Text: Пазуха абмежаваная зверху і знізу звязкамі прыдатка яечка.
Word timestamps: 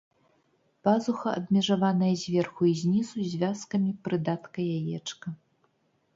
Пазуха 0.87 1.29
абмежаваная 1.41 2.09
зверху 2.21 2.63
і 2.71 2.73
знізу 2.81 3.27
звязкамі 3.35 3.91
прыдатка 4.09 4.59
яечка. 4.81 5.27